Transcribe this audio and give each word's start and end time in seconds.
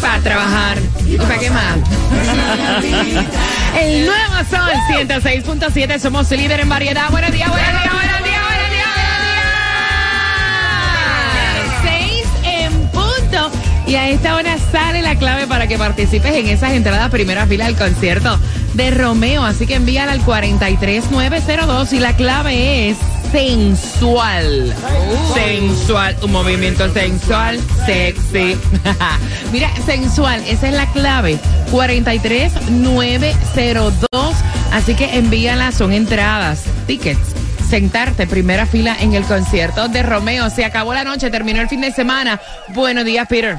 Para 0.00 0.20
trabajar. 0.20 0.78
¿Y 1.06 1.16
para 1.16 1.38
qué 1.38 1.50
más? 1.50 1.76
El 3.80 4.06
nuevo 4.06 4.34
sol 4.50 4.70
106.7. 4.90 5.98
Somos 5.98 6.30
líder 6.30 6.60
en 6.60 6.68
variedad. 6.68 7.10
Buenos 7.10 7.32
días, 7.32 7.48
buenos 7.48 7.70
días, 7.70 7.92
buenos 7.92 8.24
días, 8.24 8.40
buenos 8.42 8.70
días. 8.70 8.82
6 11.82 12.24
en 12.44 12.72
punto. 12.88 13.50
Y 13.86 13.94
a 13.94 14.08
esta 14.08 14.34
hora 14.34 14.56
sale 14.72 15.02
la 15.02 15.14
clave 15.16 15.46
para 15.46 15.66
que 15.66 15.78
participes 15.78 16.34
en 16.34 16.48
esas 16.48 16.72
entradas 16.72 17.10
primera 17.10 17.46
fila 17.46 17.66
del 17.66 17.76
concierto 17.76 18.38
de 18.74 18.90
Romeo. 18.90 19.44
Así 19.44 19.66
que 19.66 19.74
envíala 19.76 20.12
al 20.12 20.20
43902 20.20 21.92
y 21.92 22.00
la 22.00 22.16
clave 22.16 22.90
es 22.90 22.96
sensual. 23.32 24.72
Sensual, 25.34 26.16
un 26.22 26.30
movimiento 26.32 26.92
sensual, 26.92 27.58
sexy. 27.86 28.56
Mira, 29.52 29.70
sensual, 29.84 30.40
esa 30.46 30.68
es 30.68 30.74
la 30.74 30.86
clave. 30.92 31.38
43902. 31.70 34.36
Así 34.70 34.94
que 34.94 35.16
envíala, 35.16 35.72
son 35.72 35.92
entradas, 35.92 36.62
tickets. 36.86 37.34
Sentarte 37.68 38.26
primera 38.26 38.66
fila 38.66 38.96
en 39.00 39.14
el 39.14 39.24
concierto 39.24 39.88
de 39.88 40.02
Romeo. 40.02 40.50
Se 40.50 40.66
acabó 40.66 40.92
la 40.92 41.04
noche, 41.04 41.30
terminó 41.30 41.62
el 41.62 41.68
fin 41.68 41.80
de 41.80 41.90
semana. 41.90 42.38
Buenos 42.68 43.06
días, 43.06 43.26
Peter. 43.28 43.56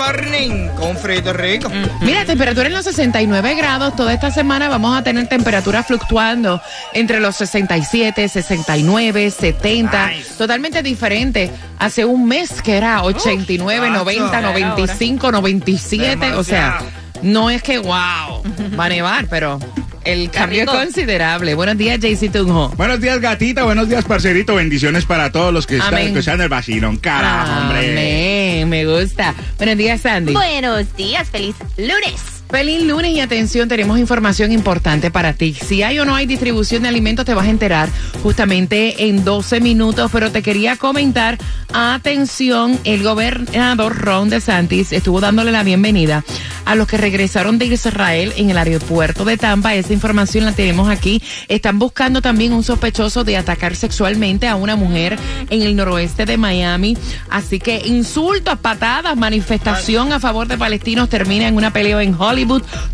Morning, 0.00 0.68
con 0.78 0.96
frito 0.96 1.32
rico. 1.32 1.70
Mira, 2.00 2.24
temperatura 2.24 2.68
en 2.68 2.72
los 2.72 2.84
69 2.84 3.54
grados. 3.54 3.94
Toda 3.96 4.14
esta 4.14 4.30
semana 4.30 4.68
vamos 4.68 4.96
a 4.96 5.02
tener 5.02 5.28
temperaturas 5.28 5.86
fluctuando 5.86 6.60
entre 6.94 7.20
los 7.20 7.36
67, 7.36 8.28
69, 8.28 9.30
70. 9.30 10.06
Nice. 10.06 10.34
Totalmente 10.38 10.82
diferente. 10.82 11.50
Hace 11.78 12.06
un 12.06 12.26
mes 12.26 12.62
que 12.62 12.78
era 12.78 13.02
89, 13.02 13.90
90, 13.90 14.40
95, 14.40 15.32
97. 15.32 16.34
O 16.34 16.44
sea, 16.44 16.78
no 17.20 17.50
es 17.50 17.62
que 17.62 17.78
wow, 17.78 18.42
va 18.78 18.84
a 18.86 18.88
nevar, 18.88 19.26
pero 19.28 19.60
el 20.04 20.30
cambio 20.30 20.62
es 20.62 20.66
rico. 20.66 20.78
considerable. 20.78 21.54
Buenos 21.54 21.76
días, 21.76 22.00
JC 22.00 22.30
Tunjo. 22.30 22.72
Buenos 22.76 23.00
días, 23.00 23.20
gatita. 23.20 23.64
Buenos 23.64 23.88
días, 23.88 24.04
parcerito. 24.04 24.54
Bendiciones 24.54 25.04
para 25.04 25.30
todos 25.30 25.52
los 25.52 25.66
que 25.66 25.76
están 25.76 25.98
escuchando 25.98 26.42
el 26.44 26.48
vacilón. 26.48 26.96
Carajo, 26.96 27.60
hombre. 27.60 27.90
Amén, 27.90 28.68
me 28.68 28.86
gusta. 28.86 29.34
Buenos 29.58 29.76
días, 29.76 30.00
Sandy. 30.00 30.32
Buenos 30.32 30.96
días, 30.96 31.28
feliz 31.28 31.56
lunes. 31.76 32.39
Feliz 32.50 32.82
lunes 32.82 33.12
y 33.12 33.20
atención, 33.20 33.68
tenemos 33.68 34.00
información 34.00 34.50
importante 34.50 35.12
para 35.12 35.34
ti. 35.34 35.54
Si 35.54 35.84
hay 35.84 36.00
o 36.00 36.04
no 36.04 36.16
hay 36.16 36.26
distribución 36.26 36.82
de 36.82 36.88
alimentos, 36.88 37.24
te 37.24 37.32
vas 37.32 37.46
a 37.46 37.50
enterar 37.50 37.88
justamente 38.24 39.06
en 39.06 39.24
12 39.24 39.60
minutos, 39.60 40.10
pero 40.12 40.32
te 40.32 40.42
quería 40.42 40.74
comentar, 40.74 41.38
atención, 41.72 42.76
el 42.82 43.04
gobernador 43.04 43.96
Ron 43.96 44.30
DeSantis 44.30 44.92
estuvo 44.92 45.20
dándole 45.20 45.52
la 45.52 45.62
bienvenida 45.62 46.24
a 46.64 46.74
los 46.74 46.88
que 46.88 46.96
regresaron 46.96 47.58
de 47.58 47.66
Israel 47.66 48.32
en 48.36 48.50
el 48.50 48.58
aeropuerto 48.58 49.24
de 49.24 49.36
Tampa. 49.36 49.74
Esa 49.74 49.92
información 49.92 50.44
la 50.44 50.52
tenemos 50.52 50.88
aquí. 50.88 51.22
Están 51.48 51.78
buscando 51.78 52.20
también 52.20 52.52
un 52.52 52.64
sospechoso 52.64 53.22
de 53.24 53.36
atacar 53.36 53.76
sexualmente 53.76 54.48
a 54.48 54.56
una 54.56 54.76
mujer 54.76 55.18
en 55.50 55.62
el 55.62 55.76
noroeste 55.76 56.26
de 56.26 56.36
Miami. 56.36 56.96
Así 57.28 57.60
que 57.60 57.82
insultos, 57.86 58.58
patadas, 58.58 59.16
manifestación 59.16 60.12
a 60.12 60.20
favor 60.20 60.48
de 60.48 60.58
palestinos 60.58 61.08
termina 61.08 61.46
en 61.46 61.56
una 61.56 61.72
pelea 61.72 62.02
en 62.02 62.14
Hollywood. 62.14 62.39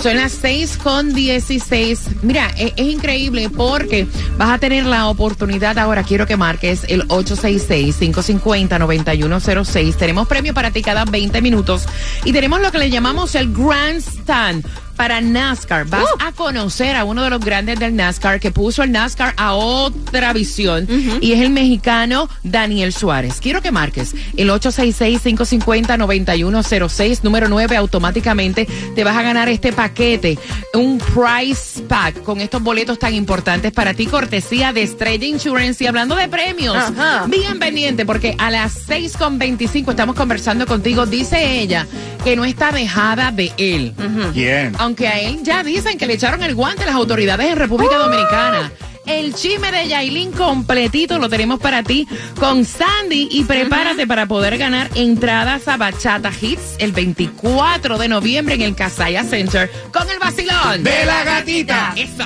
Son 0.02 0.18
las 0.18 0.34
6 0.34 0.78
con 0.78 1.14
16. 1.14 2.24
Mira, 2.24 2.52
e- 2.58 2.74
es, 2.76 2.88
increíble 2.88 3.50
porque 3.50 4.08
vas 4.38 4.50
a 4.50 4.58
tener 4.58 4.86
la 4.86 5.08
oportunidad 5.08 5.78
ahora. 5.78 6.04
Quiero 6.04 6.26
que 6.26 6.36
marques 6.38 6.86
el 6.88 7.08
866-550-9106. 7.08 9.96
Tenemos 9.96 10.28
premio 10.28 10.54
para 10.54 10.72
ti 10.72 10.82
cada 10.82 11.06
20 11.06 11.42
minutos. 11.42 11.86
Y 12.26 12.34
tenemos 12.34 12.60
lo 12.62 12.70
que 12.72 12.80
le 12.80 12.90
llamamos 12.90 13.36
el 13.36 13.54
Grandstand 13.54 14.66
para 14.92 15.22
NASCAR. 15.22 15.86
Vas 15.86 16.06
a 16.20 16.32
conocer 16.32 16.96
a 16.96 17.06
uno 17.06 17.24
de 17.24 17.30
los 17.30 17.40
grandes 17.44 17.80
del 17.80 17.96
NASCAR 17.96 18.40
que 18.40 18.52
puso 18.52 18.84
el 18.84 18.92
NASCAR 18.92 19.34
a 19.38 19.54
otra 19.54 20.34
visión 20.34 20.88
y 21.22 21.32
es 21.34 21.42
el 21.42 21.50
mexicano 21.50 22.30
Daniel 22.44 22.94
Suárez. 22.94 23.40
Quiero 23.42 23.62
que 23.62 23.72
marques 23.72 24.14
el 24.38 24.50
866-550-9106, 24.50 27.20
número 27.24 27.48
9, 27.50 27.76
automáticamente 27.78 28.68
te 28.96 29.04
vas 29.04 29.18
a 29.18 29.22
ganar 29.22 29.50
este 29.50 29.74
paquete, 29.74 30.38
un 30.74 30.98
price 31.00 31.82
pack 31.84 32.22
con 32.24 32.42
estos 32.42 32.62
boletos 32.62 33.00
tan 33.00 33.14
importantes 33.14 33.72
para 33.72 33.94
ti, 33.94 34.06
cortesía 34.08 34.74
de 34.74 34.84
Estrella 34.84 35.26
Insurance. 35.26 35.84
Y 35.84 35.88
hablando 35.88 36.16
de 36.16 36.28
premios, 36.28 36.76
Ajá. 36.76 37.26
bien 37.28 37.60
pendiente 37.60 38.06
porque 38.06 38.36
a 38.38 38.50
las 38.52 38.88
6.25 38.88 39.92
estamos 39.92 40.16
conversando 40.16 40.66
contigo, 40.66 41.06
dice 41.06 41.60
ella 41.62 41.88
que 42.24 42.36
no 42.36 42.46
está 42.46 42.72
dejada 42.72 43.32
de 43.32 43.52
él. 43.58 43.94
¿Quién? 44.34 44.74
Aunque 44.82 45.08
a 45.08 45.20
él 45.20 45.44
ya 45.44 45.64
dicen 45.64 45.96
que 46.00 46.08
le 46.08 46.16
echaron 46.16 46.42
el 46.42 46.56
guante 46.56 46.88
las 46.88 46.96
autoridades 46.96 47.52
en 47.52 47.56
República 47.56 48.00
Dominicana. 48.00 48.72
El 49.06 49.36
chisme 49.36 49.72
de 49.72 49.88
Yailin 49.88 50.32
completito 50.32 51.20
lo 51.20 51.30
tenemos 51.30 51.60
para 51.60 51.84
ti 51.84 52.08
con 52.40 52.66
Sandy 52.66 53.28
y 53.30 53.44
prepárate 53.44 54.08
para 54.08 54.26
poder 54.26 54.58
ganar 54.58 54.90
entradas 54.96 55.68
a 55.68 55.78
Bachata 55.78 56.32
Hits 56.32 56.78
el 56.80 56.94
24 56.94 58.00
de 58.00 58.08
noviembre 58.08 58.56
en 58.56 58.62
el 58.62 58.74
Casaya 58.74 59.24
Center 59.24 59.72
con 59.94 60.10
el 60.10 60.18
vacilón 60.18 60.84
De 60.84 61.06
la 61.06 61.26
gatita. 61.26 61.94
Eso. 61.96 62.26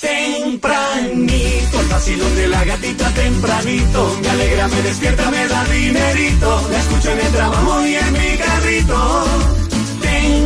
Tempranito, 0.00 1.80
el 1.80 1.86
vacilón 1.88 2.36
de 2.36 2.46
la 2.46 2.64
gatita 2.64 3.10
tempranito. 3.10 4.18
Me 4.22 4.28
alegra, 4.28 4.68
me 4.68 4.82
despierta, 4.82 5.30
me 5.32 5.48
da 5.48 5.64
dinerito. 5.64 6.68
La 6.70 6.78
escucho 6.78 7.10
en 7.10 7.18
el 7.18 7.32
trabajo 7.32 7.84
y 7.84 7.94
en 7.96 8.12
mi 8.12 8.36
carrito. 8.38 9.67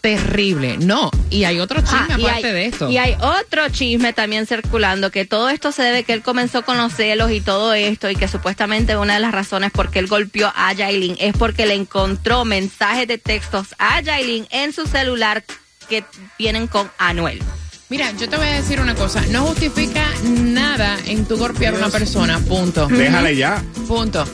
terrible. 0.00 0.76
No, 0.78 1.10
y 1.30 1.44
hay 1.44 1.58
otro 1.58 1.80
chisme 1.80 1.98
Ah, 2.10 2.16
y 2.18 2.24
aparte 2.26 2.46
hay- 2.48 2.52
de 2.52 2.66
esto. 2.66 2.90
Y 2.90 2.96
hay 2.98 3.16
otro 3.20 3.68
chisme 3.70 4.12
también 4.12 4.46
circulando, 4.46 5.10
que 5.10 5.24
todo 5.24 5.48
esto 5.50 5.72
se 5.72 5.82
debe 5.82 6.04
que 6.04 6.12
él 6.12 6.22
comenzó 6.22 6.62
con 6.64 6.76
los 6.78 6.92
celos 6.94 7.30
y 7.32 7.40
todo 7.40 7.74
esto, 7.74 8.08
y 8.08 8.14
que 8.14 8.28
supuestamente 8.28 8.96
una 8.96 9.14
de 9.14 9.20
las 9.20 9.32
razones 9.32 9.72
por 9.72 9.90
qué 9.90 9.98
él 9.98 10.06
golpeó 10.06 10.52
a 10.54 10.72
Yailin 10.72 11.16
es 11.18 11.36
porque 11.36 11.66
le 11.66 11.74
encontró 11.74 12.44
mensajes 12.44 13.08
de 13.08 13.18
textos 13.18 13.74
a 13.78 14.00
Yailin 14.00 14.46
en 14.50 14.72
su 14.72 14.86
celular 14.86 15.42
que 15.88 16.04
vienen 16.38 16.66
con 16.68 16.90
Anuel. 16.98 17.40
Mira, 17.88 18.10
yo 18.18 18.28
te 18.28 18.36
voy 18.36 18.48
a 18.48 18.52
decir 18.54 18.80
una 18.80 18.96
cosa. 18.96 19.22
No 19.30 19.42
justifica 19.42 20.04
nada 20.24 20.98
en 21.06 21.24
tu 21.24 21.36
golpear 21.36 21.74
a 21.74 21.78
una 21.78 21.88
persona. 21.88 22.40
Punto. 22.40 22.88
Déjale 22.88 23.36
ya. 23.36 23.62
Punto. 23.86 24.24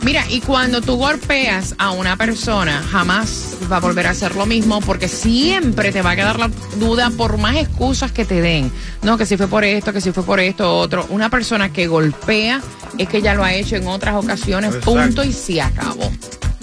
Mira, 0.00 0.24
y 0.30 0.40
cuando 0.40 0.80
tú 0.80 0.96
golpeas 0.96 1.74
a 1.76 1.90
una 1.90 2.16
persona, 2.16 2.82
jamás 2.90 3.58
va 3.70 3.76
a 3.76 3.80
volver 3.80 4.06
a 4.06 4.10
hacer 4.10 4.34
lo 4.34 4.46
mismo 4.46 4.80
porque 4.80 5.08
siempre 5.08 5.92
te 5.92 6.00
va 6.00 6.12
a 6.12 6.16
quedar 6.16 6.38
la 6.38 6.50
duda 6.80 7.10
por 7.10 7.36
más 7.36 7.56
excusas 7.56 8.12
que 8.12 8.24
te 8.24 8.40
den. 8.40 8.72
No, 9.02 9.18
que 9.18 9.26
si 9.26 9.36
fue 9.36 9.46
por 9.46 9.64
esto, 9.64 9.92
que 9.92 10.00
si 10.00 10.10
fue 10.12 10.22
por 10.24 10.40
esto, 10.40 10.78
otro. 10.78 11.06
Una 11.10 11.28
persona 11.28 11.70
que 11.70 11.88
golpea 11.88 12.62
es 12.96 13.08
que 13.08 13.20
ya 13.20 13.34
lo 13.34 13.44
ha 13.44 13.52
hecho 13.52 13.76
en 13.76 13.88
otras 13.88 14.14
ocasiones, 14.14 14.74
Exacto. 14.74 14.90
punto, 14.90 15.22
y 15.22 15.34
se 15.34 15.60
acabó. 15.60 16.10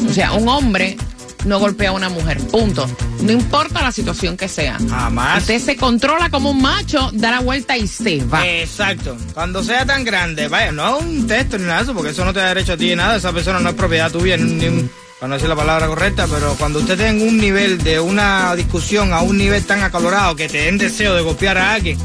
O 0.07 0.11
sea, 0.11 0.33
un 0.33 0.47
hombre 0.47 0.97
no 1.45 1.59
golpea 1.59 1.89
a 1.89 1.93
una 1.93 2.09
mujer, 2.09 2.37
punto. 2.47 2.87
No 3.21 3.31
importa 3.31 3.81
la 3.81 3.91
situación 3.91 4.35
que 4.37 4.47
sea. 4.47 4.77
Jamás. 4.89 5.41
Usted 5.41 5.59
se 5.59 5.75
controla 5.75 6.29
como 6.29 6.51
un 6.51 6.61
macho, 6.61 7.09
da 7.13 7.31
la 7.31 7.39
vuelta 7.39 7.77
y 7.77 7.87
se 7.87 8.23
va. 8.25 8.45
Exacto. 8.47 9.17
Cuando 9.33 9.63
sea 9.63 9.85
tan 9.85 10.03
grande, 10.03 10.47
vaya, 10.47 10.71
no 10.71 10.97
un 10.99 11.27
texto 11.27 11.57
ni 11.57 11.65
nada 11.65 11.77
de 11.77 11.83
eso, 11.83 11.93
porque 11.93 12.11
eso 12.11 12.25
no 12.25 12.33
te 12.33 12.39
da 12.39 12.47
derecho 12.49 12.73
a 12.73 12.77
ti 12.77 12.89
de 12.89 12.95
nada. 12.95 13.15
Esa 13.17 13.31
persona 13.33 13.59
no 13.59 13.69
es 13.69 13.75
propiedad 13.75 14.11
tuya, 14.11 14.37
ni, 14.37 14.51
ni- 14.53 14.89
para 15.19 15.27
no 15.29 15.33
decir 15.35 15.49
la 15.49 15.55
palabra 15.55 15.85
correcta, 15.87 16.27
pero 16.31 16.55
cuando 16.57 16.79
usted 16.79 16.97
tenga 16.97 17.25
un 17.25 17.37
nivel 17.37 17.77
de 17.83 17.99
una 17.99 18.55
discusión 18.55 19.11
a 19.11 19.21
un 19.21 19.37
nivel 19.37 19.65
tan 19.65 19.83
acalorado 19.83 20.33
que 20.37 20.47
te 20.47 20.59
den 20.59 20.77
deseo 20.77 21.13
de 21.13 21.21
golpear 21.21 21.57
a 21.57 21.73
alguien, 21.73 21.97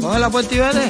coge 0.00 0.18
la 0.18 0.30
puerta 0.30 0.54
y 0.54 0.58
vete. 0.58 0.86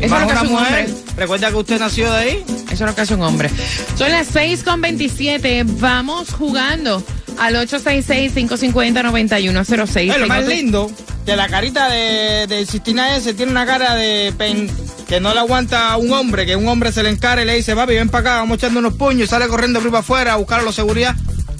Eso 0.00 0.04
es 0.04 0.10
lo 0.10 0.16
que 0.16 0.24
una 0.24 0.34
hace 0.40 0.46
un 0.46 0.52
mujer. 0.52 0.86
hombre. 0.88 0.94
Recuerda 1.16 1.48
que 1.50 1.56
usted 1.56 1.78
nació 1.80 2.10
de 2.12 2.18
ahí. 2.18 2.44
Eso 2.70 2.72
es 2.72 2.80
lo 2.80 2.94
que 2.94 3.00
hace 3.02 3.14
un 3.14 3.22
hombre. 3.22 3.50
Son 3.98 4.10
las 4.10 4.26
6 4.28 4.62
con 4.62 4.80
27. 4.80 5.64
Vamos 5.66 6.30
jugando 6.32 7.02
al 7.38 7.54
866-550-9106. 7.68 10.12
Es 10.12 10.18
lo 10.18 10.26
más 10.26 10.46
lindo 10.46 10.90
que 11.24 11.36
la 11.36 11.48
carita 11.48 11.88
de, 11.90 12.46
de 12.46 12.66
Sistina 12.66 13.16
S 13.16 13.32
tiene 13.34 13.52
una 13.52 13.66
cara 13.66 13.94
de 13.94 14.32
pen 14.36 14.68
que 15.06 15.20
no 15.20 15.32
le 15.32 15.40
aguanta 15.40 15.92
a 15.92 15.96
un 15.96 16.12
hombre, 16.12 16.46
que 16.46 16.56
un 16.56 16.68
hombre 16.68 16.92
se 16.92 17.02
le 17.02 17.08
encara 17.08 17.42
y 17.42 17.46
le 17.46 17.54
dice, 17.54 17.74
papi, 17.74 17.94
ven 17.94 18.08
para 18.08 18.20
acá, 18.20 18.34
vamos 18.40 18.58
echando 18.58 18.78
unos 18.78 18.94
puños 18.94 19.24
y 19.24 19.26
sale 19.26 19.48
corriendo 19.48 19.80
por 19.80 19.90
para 19.90 20.00
afuera 20.00 20.34
a 20.34 20.36
buscar 20.36 20.60
a 20.60 20.62
la 20.62 20.72
seguridad. 20.72 21.16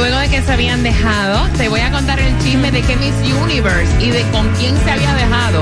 Luego 0.00 0.16
de 0.16 0.30
que 0.30 0.40
se 0.40 0.50
habían 0.50 0.82
dejado, 0.82 1.46
te 1.58 1.68
voy 1.68 1.80
a 1.80 1.90
contar 1.90 2.18
el 2.20 2.36
chisme 2.38 2.70
de 2.70 2.80
que 2.80 2.96
Miss 2.96 3.12
Universe 3.42 4.02
y 4.02 4.10
de 4.10 4.22
con 4.30 4.48
quién 4.54 4.74
se 4.82 4.90
había 4.90 5.14
dejado. 5.14 5.60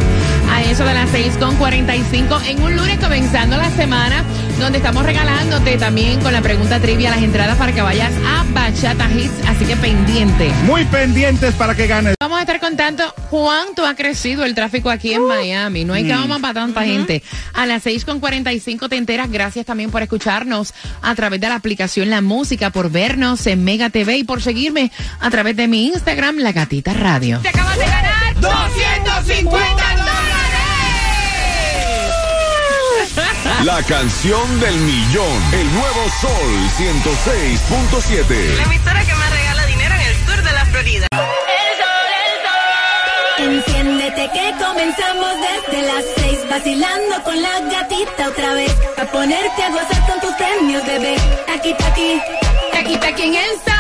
A 0.49 0.63
eso 0.63 0.85
de 0.85 0.95
las 0.95 1.11
6 1.11 1.37
con 1.39 1.57
45 1.57 2.41
en 2.47 2.63
un 2.63 2.77
lunes 2.77 3.01
comenzando 3.01 3.57
la 3.57 3.69
semana, 3.71 4.23
donde 4.61 4.79
estamos 4.79 5.05
regalándote 5.05 5.77
también 5.77 6.21
con 6.21 6.33
la 6.33 6.41
pregunta 6.41 6.79
trivia 6.79 7.11
las 7.11 7.23
entradas 7.23 7.59
para 7.59 7.73
que 7.73 7.83
vayas 7.83 8.13
a 8.25 8.45
Bachata 8.53 9.11
Hits, 9.11 9.49
así 9.49 9.65
que 9.65 9.77
pendiente. 9.77 10.51
Muy 10.65 10.85
pendientes 10.85 11.55
para 11.55 11.75
que 11.75 11.89
ganes. 11.89 12.15
Vamos 12.21 12.39
a 12.39 12.43
estar 12.43 12.61
contando 12.61 13.13
cuánto 13.31 13.87
ha 13.87 13.95
crecido 13.95 14.45
el 14.45 14.55
tráfico 14.55 14.89
aquí 14.89 15.15
en 15.15 15.27
Miami. 15.27 15.85
No 15.85 15.95
hay 15.95 16.07
cama 16.07 16.39
para 16.39 16.55
tanta 16.55 16.85
gente. 16.85 17.23
A 17.55 17.67
las 17.67 17.83
6 17.83 18.05
con 18.05 18.21
45 18.21 18.89
te 18.89 18.97
enteras. 18.97 19.31
Gracias 19.31 19.67
también 19.67 19.91
por 19.91 20.03
escucharnos 20.03 20.75
a 21.03 21.15
través 21.15 21.41
de 21.41 21.49
la 21.49 21.57
aplicación 21.57 22.09
La 22.09 22.21
Música, 22.21 22.71
por 22.71 22.91
vernos 22.91 23.47
en 23.47 23.65
Mega 23.65 23.91
TV 23.91 24.17
y 24.17 24.25
por 24.29 24.43
seguirme 24.43 24.93
a 25.21 25.31
través 25.31 25.57
de 25.57 25.67
mi 25.67 25.87
Instagram, 25.87 26.37
La 26.37 26.53
Gatita 26.53 26.93
Radio. 26.93 27.41
Te 27.41 27.49
acabas 27.49 27.79
de 27.79 27.87
ganar 27.87 28.35
250 28.39 29.57
dólares. 29.57 30.29
La 33.65 33.83
canción 33.85 34.61
del 34.61 34.77
millón. 34.77 35.43
El 35.53 35.73
nuevo 35.73 36.11
Sol 36.21 36.51
106.7. 36.77 38.57
La 38.59 38.65
emisora 38.65 39.03
que 39.03 39.15
más 39.15 39.31
regala 39.31 39.65
dinero 39.65 39.95
en 39.95 40.01
el 40.03 40.15
sur 40.27 40.43
de 40.45 40.53
la 40.53 40.67
Florida. 40.67 41.07
Enciéndete 43.39 44.31
que 44.35 44.55
comenzamos 44.63 45.31
desde 45.49 45.83
las 45.87 46.05
seis 46.19 46.39
vacilando 46.51 47.23
con 47.25 47.41
la 47.41 47.61
gatita 47.61 48.29
otra 48.29 48.53
vez 48.53 48.77
a 48.99 49.05
ponerte 49.07 49.63
a 49.63 49.71
gozar 49.71 50.07
con 50.07 50.21
tus 50.21 50.35
premios 50.35 50.85
bebé 50.85 51.17
aquí 51.49 51.75
aquí 51.91 52.21
Aquí 52.79 52.95
está 52.95 53.09
aquí 53.09 53.23
en 53.23 53.35
el 53.35 53.51
sol. 53.65 53.78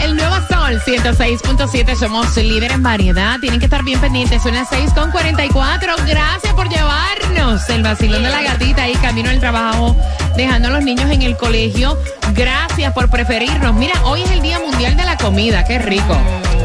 El 0.00 0.16
nuevo 0.16 0.34
sol 0.48 0.80
106.7. 0.84 1.96
Somos 1.96 2.36
líderes 2.36 2.72
en 2.72 2.82
variedad. 2.82 3.38
Tienen 3.40 3.58
que 3.58 3.66
estar 3.66 3.82
bien 3.84 4.00
pendientes. 4.00 4.42
Son 4.42 4.54
las 4.54 4.68
6 4.68 4.92
con 4.92 5.10
44. 5.10 5.94
Gracias 6.06 6.54
por 6.54 6.68
llevarnos 6.68 7.68
el 7.68 7.82
vacilón 7.82 8.22
de 8.22 8.30
la 8.30 8.42
gatita 8.42 8.82
ahí 8.82 8.94
camino 8.94 9.30
al 9.30 9.40
trabajo, 9.40 9.96
dejando 10.36 10.68
a 10.68 10.70
los 10.72 10.84
niños 10.84 11.10
en 11.10 11.22
el 11.22 11.36
colegio. 11.36 11.98
Gracias 12.34 12.92
por 12.92 13.08
preferirnos. 13.08 13.74
Mira, 13.74 13.94
hoy 14.04 14.22
es 14.22 14.30
el 14.30 14.42
Día 14.42 14.58
Mundial 14.58 14.96
de 14.96 15.04
la 15.04 15.16
Comida. 15.16 15.64
Qué 15.64 15.78
rico. 15.78 16.16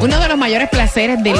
Uno 0.02 0.20
de 0.20 0.28
los 0.28 0.38
mayores 0.38 0.70
placeres 0.70 1.22
del, 1.24 1.36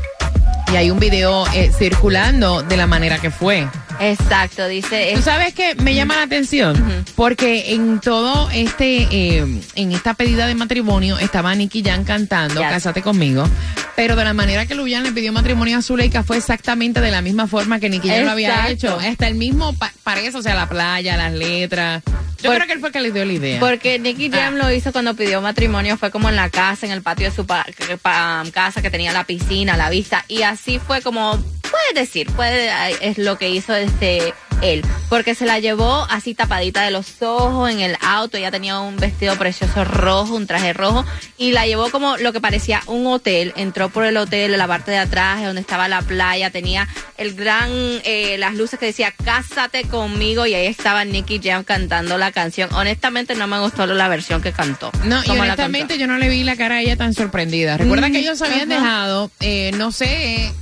Y 0.73 0.77
hay 0.77 0.91
un 0.91 0.99
video 0.99 1.45
eh, 1.55 1.71
circulando 1.77 2.63
de 2.63 2.77
la 2.77 2.87
manera 2.87 3.19
que 3.19 3.31
fue. 3.31 3.69
Exacto, 4.01 4.67
dice. 4.67 5.11
Tú 5.13 5.19
es- 5.21 5.25
sabes 5.25 5.55
que 5.55 5.75
me 5.77 5.95
llama 5.95 6.17
la 6.17 6.23
atención 6.23 7.05
porque 7.15 7.75
en 7.75 8.01
todo 8.01 8.49
este, 8.51 9.07
eh, 9.11 9.45
en 9.77 9.93
esta 9.93 10.15
pedida 10.15 10.47
de 10.47 10.55
matrimonio 10.57 11.17
estaba 11.19 11.55
Nicky 11.55 11.83
Jan 11.85 12.03
cantando 12.05 12.61
Yes. 12.61 12.71
Cásate 12.71 13.03
conmigo, 13.03 13.49
pero 13.95 14.17
de 14.17 14.25
la 14.25 14.33
manera 14.35 14.67
que 14.67 14.75
Luyan 14.75 15.05
le 15.05 15.13
pidió 15.13 15.33
matrimonio 15.33 15.79
a 15.79 15.83
Zuleika 15.83 16.25
fue 16.25 16.39
exactamente 16.39 17.01
de 17.01 17.11
la 17.13 17.23
misma 17.23 17.47
forma 17.47 17.79
que 17.79 17.89
Nicky 17.89 18.09
Jan 18.09 18.25
lo 18.25 18.31
había 18.33 18.69
hecho. 18.69 18.99
Hasta 18.99 19.29
el 19.29 19.35
mismo 19.37 19.75
pa- 19.75 19.93
parece, 20.03 20.39
o 20.39 20.43
sea, 20.43 20.55
la 20.57 20.69
playa, 20.69 21.17
las 21.17 21.33
letras. 21.33 22.03
Yo 22.45 22.51
Por- 22.51 22.57
creo 22.59 22.67
que 22.67 22.73
él 22.75 22.81
fue 22.81 22.89
el 22.91 22.93
que 22.93 23.01
le 23.01 23.11
dio 23.11 23.25
la 23.25 23.33
idea. 23.33 23.59
Porque 23.59 23.99
Nicky 23.99 24.31
Jam 24.31 24.55
Ah. 24.55 24.65
lo 24.65 24.71
hizo 24.71 24.93
cuando 24.93 25.15
pidió 25.17 25.41
matrimonio, 25.41 25.97
fue 25.97 26.11
como 26.11 26.29
en 26.29 26.37
la 26.37 26.51
casa, 26.51 26.85
en 26.87 26.93
el 26.93 27.01
patio 27.03 27.31
de 27.31 27.35
su 27.35 27.47
pa- 27.47 27.67
pa- 28.03 28.45
casa 28.53 28.83
que 28.83 28.91
tenía 28.91 29.13
la 29.13 29.25
piscina, 29.25 29.77
la 29.77 29.89
vista, 29.91 30.25
y 30.29 30.43
así 30.43 30.79
fue 30.79 31.01
como, 31.01 31.33
puedes 31.63 31.95
decir, 31.95 32.31
puede, 32.33 32.71
es 33.01 33.17
lo 33.19 33.39
que 33.39 33.49
hizo 33.49 33.75
este 33.75 34.35
él, 34.63 34.85
porque 35.09 35.35
se 35.35 35.47
la 35.47 35.59
llevó 35.59 36.07
así 36.11 36.35
tapadita 36.35 36.83
de 36.83 36.91
los 36.91 37.21
ojos 37.23 37.71
en 37.71 37.81
el 37.81 37.97
auto, 38.01 38.37
ella 38.37 38.51
tenía 38.51 38.81
un 38.81 38.97
vestido 38.97 39.37
precioso 39.37 39.85
rojo, 39.85 40.35
un 40.35 40.47
traje 40.47 40.73
rojo, 40.73 41.05
y 41.37 41.53
la 41.53 41.67
llevó 41.67 41.91
como 41.91 42.17
lo 42.17 42.33
que 42.33 42.41
parecía 42.41 42.83
un 42.87 43.07
hotel, 43.07 43.53
entró 43.57 43.89
por 43.89 44.05
el 44.05 44.17
hotel 44.17 44.53
en 44.53 44.59
la 44.59 44.67
parte 44.67 44.91
de 44.91 44.99
atrás, 44.99 45.43
donde 45.43 45.61
estaba 45.61 45.89
la 45.89 46.03
playa, 46.03 46.51
tenía 46.51 46.89
el 47.19 47.35
gran, 47.35 47.71
eh, 48.05 48.37
las 48.39 48.55
luces 48.55 48.79
que 48.79 48.87
decía, 48.87 49.13
cásate 49.25 49.85
conmigo, 49.85 50.47
y 50.47 50.55
ahí 50.55 50.67
estaba 50.67 51.05
Nicky 51.05 51.41
Jam 51.43 51.65
cantando 51.65 52.19
la 52.19 52.33
canción. 52.33 52.73
Honestamente 52.75 53.35
no 53.35 53.47
me 53.47 53.59
gustó 53.61 53.87
la 53.87 54.09
versión 54.09 54.43
que 54.43 54.53
cantó. 54.53 54.91
No, 55.05 55.23
y 55.25 55.31
honestamente 55.31 55.99
yo 55.99 56.07
no 56.07 56.17
le 56.19 56.29
vi 56.29 56.45
la 56.45 56.57
cara 56.57 56.77
a 56.77 56.81
ella 56.81 56.97
tan 56.97 57.13
sorprendida. 57.15 57.77
Recuerda 57.77 58.09
Mm, 58.09 58.13
que 58.13 58.19
ellos 58.19 58.43
habían 58.43 58.69
dejado, 58.69 59.31
eh, 59.41 59.71
no 59.77 59.93
sé, 59.93 60.53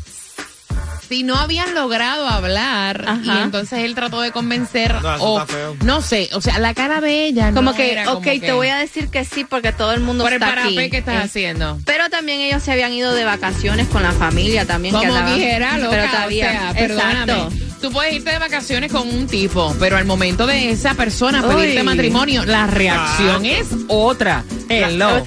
si 1.13 1.23
no 1.25 1.37
habían 1.37 1.75
logrado 1.75 2.27
hablar 2.27 3.19
y 3.23 3.29
entonces 3.29 3.81
él 3.81 3.95
trató 3.95 4.23
de 4.23 4.31
convencer 4.33 4.95
No, 5.03 5.15
eso 5.17 5.25
o 5.25 5.41
está 5.43 5.53
feo. 5.55 5.77
no 5.85 6.01
sé, 6.01 6.31
o 6.33 6.41
sea, 6.41 6.59
la 6.59 6.73
cara 6.73 7.03
de 7.03 7.27
ella 7.27 7.53
Como 7.53 7.73
no 7.73 7.77
que, 7.77 7.93
era 7.93 8.05
como 8.07 8.19
ok, 8.19 8.25
que- 8.25 8.41
te 8.41 8.53
voy 8.53 8.69
a 8.69 8.77
decir 8.79 9.09
que 9.09 9.25
sí 9.27 9.45
porque 9.45 9.73
todo 9.73 9.93
el 9.93 10.01
mundo 10.01 10.25
por 10.25 10.33
el 10.33 10.41
está 10.43 10.53
aquí. 10.55 10.75
parapé 10.75 10.89
que 10.91 10.97
estás 10.99 11.15
Eh, 11.17 11.25
haciendo. 11.25 11.79
Pero 11.85 12.09
también 12.09 12.41
ellos 12.41 12.63
se 12.63 12.73
habían 12.73 12.95
ido 12.95 13.13
de 13.13 13.25
vacaciones 13.25 13.89
con 13.89 14.03
la 14.03 14.13
familia 14.13 14.65
también. 14.65 14.95
que 14.95 15.01
Como 15.07 15.15
andaban- 15.15 15.35
dijera, 15.39 15.77
loca, 15.79 15.91
pero 15.91 16.11
todavía, 16.11 16.47
o 16.49 16.51
sea, 16.51 16.73
perdóname. 16.75 17.33
exacto. 17.33 17.51
Tú 17.83 17.93
puedes 17.93 18.15
irte 18.15 18.31
de 18.31 18.39
vacaciones 18.39 18.91
con 18.91 19.07
un 19.09 19.27
tipo, 19.27 19.75
pero 19.79 19.97
al 19.99 20.05
momento 20.07 20.47
de 20.47 20.71
esa 20.71 20.95
persona 20.95 21.43
pedirte 21.43 21.81
Uy. 21.81 21.83
matrimonio, 21.83 22.45
la 22.47 22.67
reacción 22.67 23.45
es 23.45 23.67
otra. 23.89 24.45
Hello. 24.71 25.23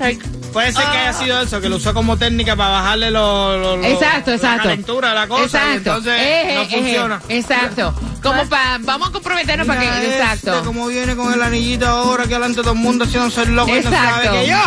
Puede 0.55 0.71
ser 0.71 0.85
que 0.85 0.97
haya 0.97 1.11
sido 1.11 1.41
eso, 1.41 1.59
que 1.59 1.67
lo 1.67 1.75
usó 1.75 1.93
como 1.93 2.15
técnica 2.17 2.55
para 2.55 2.69
bajarle 2.69 3.11
lo, 3.11 3.57
lo- 3.57 3.75
lo- 3.75 3.83
Exacto, 3.83 4.29
la 4.31 4.35
exacto. 4.37 4.63
calentura 4.63 5.09
de 5.09 5.15
la 5.15 5.27
cosa 5.27 5.41
y 5.43 5.45
Exacto. 5.45 5.77
entonces 5.77 6.13
Eje, 6.17 6.55
no 6.55 6.61
eje, 6.61 6.77
funciona. 6.77 7.21
Exacto. 7.27 7.93
Como 8.23 8.45
para, 8.47 8.77
vamos 8.79 9.09
a 9.09 9.11
comprometernos 9.11 9.67
para 9.67 9.81
Mira 9.81 9.99
que, 9.99 10.07
este, 10.07 10.21
exacto. 10.21 10.63
como 10.63 10.87
viene 10.87 11.13
con 11.17 11.33
el 11.33 11.41
anillito 11.43 11.85
ahora 11.87 12.23
que 12.23 12.29
delante 12.35 12.55
de 12.57 12.61
todo 12.63 12.71
el 12.73 12.79
mundo 12.79 13.03
haciendo 13.03 13.29
ser 13.31 13.49
loco 13.49 13.69
y 13.69 13.81
no 13.81 13.89
Exacto. 13.89 14.23
sabe 14.23 14.39
que 14.39 14.47
yo 14.47 14.57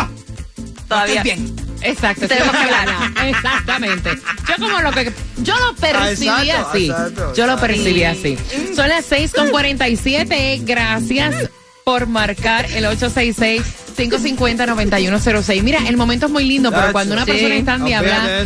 Todavía. 0.87 1.15
estoy 1.15 1.23
bien. 1.35 1.55
Exacto, 1.81 2.27
Tenemos 2.27 2.51
que 2.51 2.57
hablar. 2.63 2.87
Exactamente. 3.25 4.09
Yo 4.47 4.55
como 4.59 4.79
lo 4.81 4.91
que 4.91 5.11
yo 5.37 5.57
lo 5.59 5.73
percibí 5.75 6.29
Ah, 6.29 6.43
exacto, 6.43 6.69
así. 6.69 6.85
exacto, 6.89 7.33
yo 7.33 7.45
lo 7.47 7.53
exacto. 7.53 7.61
percibí 7.61 8.03
así. 8.03 8.37
Son 8.75 8.87
las 8.89 9.05
6 9.05 9.33
con 9.33 9.49
47. 9.49 10.59
Gracias 10.63 11.49
por 11.83 12.05
marcar 12.05 12.65
el 12.65 12.85
866 12.85 13.63
550 13.99 14.65
9106. 14.65 15.63
Mira, 15.63 15.79
el 15.87 15.97
momento 15.97 16.27
es 16.27 16.31
muy 16.31 16.45
lindo, 16.45 16.71
pero 16.71 16.91
cuando 16.91 17.13
una 17.13 17.25
sí. 17.25 17.31
persona 17.31 17.55
está 17.55 17.75
en 17.75 17.85
diabla, 17.85 18.45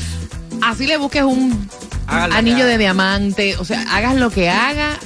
así 0.62 0.88
le 0.88 0.98
busques 0.98 1.24
un 1.24 1.70
anillo 2.08 2.66
de 2.66 2.78
diamante, 2.78 3.56
o 3.58 3.66
sea, 3.66 3.84
hagas 3.96 4.16
lo 4.16 4.30
que 4.30 4.50
haga, 4.50 4.98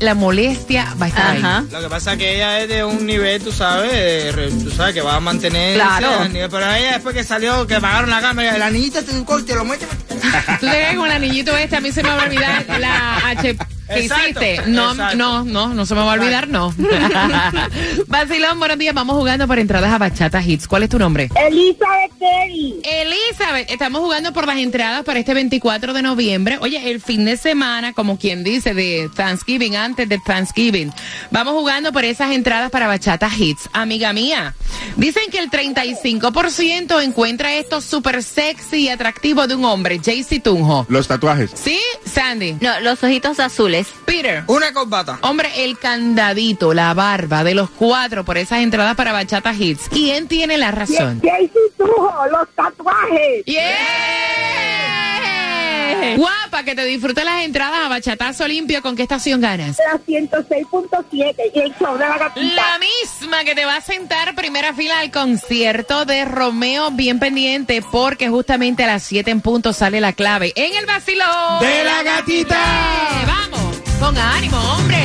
la 0.00 0.14
molestia 0.14 0.94
va 1.00 1.06
a 1.06 1.08
estar 1.08 1.36
Ajá. 1.36 1.58
ahí. 1.58 1.66
Lo 1.70 1.80
que 1.80 1.88
pasa 1.88 2.12
es 2.12 2.18
que 2.18 2.34
ella 2.34 2.60
es 2.60 2.68
de 2.68 2.84
un 2.84 3.06
nivel, 3.06 3.40
tú 3.42 3.52
sabes, 3.52 3.92
de 3.92 4.50
tú 4.64 4.70
sabes 4.70 4.94
que 4.94 5.00
va 5.00 5.16
a 5.16 5.20
mantener 5.20 5.74
Claro. 5.74 6.28
nivel, 6.28 6.50
pero 6.50 6.64
ella 6.74 6.92
después 6.92 7.14
que 7.14 7.22
salió, 7.22 7.66
que 7.66 7.80
pagaron 7.80 8.10
la 8.10 8.20
cámara, 8.20 8.56
el 8.56 8.62
anillito 8.62 9.02
te 9.04 9.24
corte, 9.24 9.54
lo 9.54 9.64
muestra. 9.64 9.88
Tú 10.58 10.66
te 10.66 10.72
ves 10.72 10.96
con 10.96 11.06
el 11.06 11.12
anillito 11.12 11.56
este, 11.56 11.76
a 11.76 11.80
mí 11.80 11.92
se 11.92 12.02
me 12.02 12.08
va 12.08 12.22
a 12.22 12.24
olvidar 12.24 12.66
la 12.80 13.28
H 13.28 13.56
Exacto, 13.88 14.40
hiciste. 14.42 14.62
No, 14.70 14.92
exacto. 14.92 15.16
no, 15.16 15.44
no, 15.44 15.74
no 15.74 15.86
se 15.86 15.94
me 15.94 16.00
va 16.00 16.12
a 16.12 16.14
olvidar, 16.14 16.48
no. 16.48 16.74
Vacilón, 18.06 18.58
buenos 18.58 18.78
días. 18.78 18.94
Vamos 18.94 19.16
jugando 19.16 19.46
por 19.46 19.58
entradas 19.58 19.92
a 19.92 19.98
Bachata 19.98 20.42
Hits. 20.42 20.66
¿Cuál 20.68 20.84
es 20.84 20.88
tu 20.88 20.98
nombre? 20.98 21.28
Elizabeth 21.34 22.12
Terry. 22.18 22.80
Elizabeth, 22.84 23.70
estamos 23.70 24.00
jugando 24.00 24.32
por 24.32 24.46
las 24.46 24.56
entradas 24.58 25.04
para 25.04 25.18
este 25.18 25.34
24 25.34 25.92
de 25.92 26.02
noviembre. 26.02 26.58
Oye, 26.60 26.90
el 26.90 27.00
fin 27.00 27.24
de 27.24 27.36
semana, 27.36 27.92
como 27.92 28.18
quien 28.18 28.44
dice, 28.44 28.74
de 28.74 29.10
Thanksgiving, 29.14 29.76
antes 29.76 30.08
de 30.08 30.18
Thanksgiving. 30.18 30.92
Vamos 31.30 31.54
jugando 31.54 31.92
por 31.92 32.04
esas 32.04 32.32
entradas 32.32 32.70
para 32.70 32.86
Bachata 32.86 33.30
Hits. 33.36 33.68
Amiga 33.72 34.12
mía, 34.12 34.54
dicen 34.96 35.24
que 35.30 35.38
el 35.38 35.50
35% 35.50 37.02
encuentra 37.02 37.54
esto 37.56 37.80
súper 37.80 38.22
sexy 38.22 38.82
y 38.82 38.88
atractivo 38.88 39.46
de 39.46 39.54
un 39.54 39.64
hombre, 39.64 39.98
JC 39.98 40.42
Tunjo. 40.42 40.86
Los 40.88 41.08
tatuajes. 41.08 41.50
¿Sí, 41.54 41.78
Sandy? 42.04 42.56
No, 42.60 42.80
los 42.80 43.02
ojitos 43.02 43.40
azules. 43.40 43.71
Peter. 44.04 44.44
Una 44.46 44.72
corbata. 44.72 45.18
Hombre, 45.22 45.64
el 45.64 45.78
candadito, 45.78 46.74
la 46.74 46.94
barba 46.94 47.44
de 47.44 47.54
los 47.54 47.70
cuatro 47.70 48.24
por 48.24 48.38
esas 48.38 48.60
entradas 48.60 48.94
para 48.94 49.12
Bachata 49.12 49.52
Hits. 49.54 49.88
¿Quién 49.88 50.28
tiene 50.28 50.58
la 50.58 50.70
razón? 50.70 51.20
Tujo, 51.76 52.26
los 52.30 52.48
tatuajes. 52.54 53.44
¡Yeah! 53.46 54.31
Guapa, 56.16 56.64
que 56.64 56.74
te 56.74 56.84
disfrutes 56.84 57.24
las 57.24 57.44
entradas 57.44 57.80
a 57.84 57.88
Bachatazo 57.88 58.46
Limpio. 58.48 58.82
¿Con 58.82 58.96
qué 58.96 59.02
estación 59.02 59.40
ganas? 59.40 59.76
La 59.92 59.98
106.7 60.00 61.34
y 61.54 61.58
el 61.60 61.74
show 61.76 61.96
de 61.96 62.08
la 62.08 62.18
gatita. 62.18 62.54
La 62.54 62.78
misma 62.78 63.44
que 63.44 63.54
te 63.54 63.64
va 63.64 63.76
a 63.76 63.80
sentar 63.80 64.34
primera 64.34 64.74
fila 64.74 65.00
al 65.00 65.10
concierto 65.10 66.04
de 66.04 66.24
Romeo. 66.24 66.90
Bien 66.90 67.18
pendiente, 67.18 67.82
porque 67.90 68.28
justamente 68.28 68.84
a 68.84 68.86
las 68.86 69.02
7 69.04 69.30
en 69.30 69.40
punto 69.40 69.72
sale 69.72 70.00
la 70.00 70.12
clave 70.12 70.52
en 70.56 70.74
el 70.76 70.86
vacilón 70.86 71.60
De 71.60 71.84
la 71.84 72.02
gatita. 72.02 72.56
Eh, 72.56 73.26
Vamos, 73.26 73.76
con 74.00 74.16
ánimo, 74.18 74.58
hombre. 74.74 74.98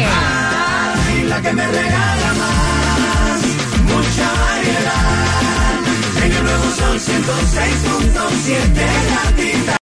Y 1.17 1.23
la 1.23 1.41
que 1.41 1.53
me 1.53 1.67
regala 1.67 2.33
más, 2.33 3.41
mucha 3.83 4.33
variedad. 4.33 6.23
En 6.23 6.31
el 6.31 6.43
nuevo 6.43 6.71
sol 6.71 6.99
106.7 6.99 8.57
gatita. 9.09 9.76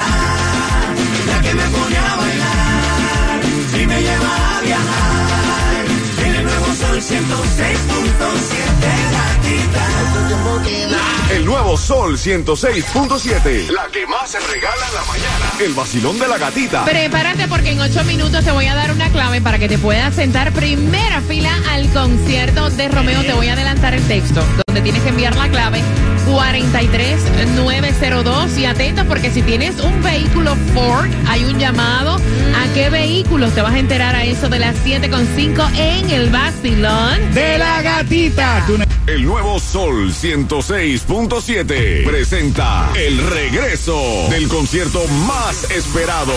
Sol 11.77 12.17
106.7. 12.17 13.69
La 13.69 13.87
que 13.87 14.05
más 14.05 14.29
se 14.29 14.39
regala 14.39 14.87
en 14.87 14.95
la 14.95 15.03
mañana. 15.05 15.51
El 15.59 15.73
vacilón 15.73 16.19
de 16.19 16.27
la 16.27 16.37
gatita. 16.37 16.85
Prepárate 16.85 17.47
porque 17.47 17.71
en 17.71 17.79
ocho 17.79 18.03
minutos 18.03 18.43
te 18.43 18.51
voy 18.51 18.67
a 18.67 18.75
dar 18.75 18.91
una 18.91 19.09
clave 19.11 19.41
para 19.41 19.57
que 19.59 19.67
te 19.67 19.77
puedas 19.77 20.15
sentar 20.15 20.53
primera 20.53 21.21
fila 21.21 21.51
al 21.71 21.91
concierto 21.91 22.69
de 22.69 22.87
Romeo. 22.89 23.21
Te 23.23 23.33
voy 23.33 23.47
a 23.47 23.53
adelantar 23.53 23.93
el 23.93 24.03
texto 24.07 24.43
donde 24.67 24.81
tienes 24.81 25.01
que 25.01 25.09
enviar 25.09 25.35
la 25.35 25.49
clave 25.49 25.81
43902 26.25 28.57
y 28.57 28.65
atentos 28.65 29.05
porque 29.07 29.31
si 29.31 29.41
tienes 29.41 29.79
un 29.79 30.01
vehículo 30.01 30.55
Ford 30.73 31.09
hay 31.27 31.43
un 31.45 31.57
llamado 31.59 32.15
a 32.15 32.73
qué 32.73 32.89
vehículos 32.89 33.53
te 33.53 33.61
vas 33.61 33.73
a 33.73 33.79
enterar 33.79 34.15
a 34.15 34.23
eso 34.23 34.47
de 34.49 34.59
las 34.59 34.75
7.5 34.85 35.77
en 35.77 36.09
el 36.09 36.29
vacilón. 36.29 37.33
De 37.33 37.57
la 37.57 37.81
gatita. 37.81 38.65
El 39.05 39.25
nuevo 39.25 39.59
Sol 39.59 40.13
106.7 40.13 42.05
presenta 42.05 42.89
el 42.95 43.17
regreso 43.29 44.01
del 44.29 44.47
concierto 44.47 45.05
más 45.27 45.69
esperado. 45.71 46.33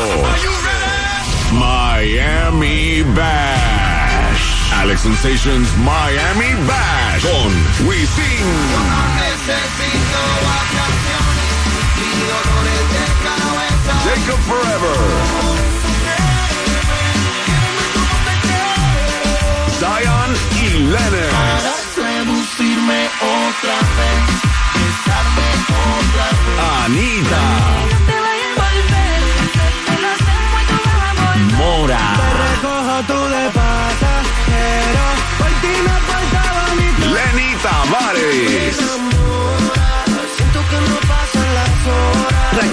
Miami 1.52 3.04
Bash. 3.14 3.95
Alex 4.86 5.00
Sensations 5.00 5.68
Miami 5.78 6.54
Bash 6.64 7.22
con 7.22 7.88
Wisin. 7.88 8.46
Jacob 14.04 14.38
Forever. 14.46 14.98
Zion 19.80 20.30
y 20.54 20.70
Lennon. 20.78 21.32
Seducirme 21.92 23.08
otra 23.20 23.78
vez, 23.96 24.22
besarme 24.72 25.48
otra 25.82 26.26
vez. 26.30 26.60
Anita. 26.84 27.95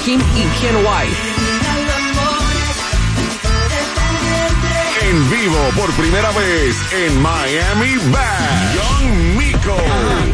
Rakim 0.03 0.19
y 0.19 0.59
Ken 0.59 0.75
White. 0.75 1.17
En 5.01 5.29
vivo 5.29 5.57
por 5.77 5.89
primera 5.93 6.29
vez 6.31 6.75
en 6.91 7.21
Miami 7.21 7.95
Bash. 8.11 8.75
Young 8.75 9.37
Miko. 9.37 9.77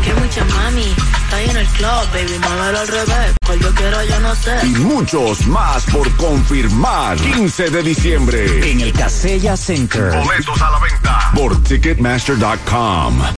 Que 0.03 0.13
mucha 0.15 0.43
mami, 0.45 0.95
está 1.23 1.35
ahí 1.35 1.49
en 1.49 1.57
el 1.57 1.67
club, 1.67 1.89
baby, 2.13 2.39
al 2.49 2.87
revés. 2.87 3.35
Cual 3.45 3.59
yo 3.59 3.75
quiero, 3.75 4.03
yo 4.05 4.19
no 4.21 4.35
sé. 4.35 4.57
Y 4.63 4.69
muchos 4.79 5.45
más 5.45 5.83
por 5.85 6.09
confirmar. 6.15 7.17
15 7.17 7.69
de 7.69 7.83
diciembre. 7.83 8.71
En 8.71 8.81
el 8.81 8.91
Casella 8.93 9.55
Center. 9.55 10.15
Boletos 10.17 10.61
a 10.61 10.71
la 10.71 10.79
venta 10.79 11.31
por 11.35 11.61
Ticketmaster.com. 11.63 13.21